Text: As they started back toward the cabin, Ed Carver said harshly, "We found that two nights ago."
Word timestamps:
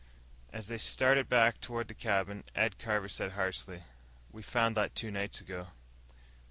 As 0.51 0.67
they 0.67 0.79
started 0.79 1.29
back 1.29 1.61
toward 1.61 1.87
the 1.87 1.93
cabin, 1.93 2.43
Ed 2.55 2.79
Carver 2.79 3.07
said 3.07 3.33
harshly, 3.33 3.83
"We 4.31 4.41
found 4.41 4.75
that 4.75 4.95
two 4.95 5.11
nights 5.11 5.41
ago." 5.41 5.67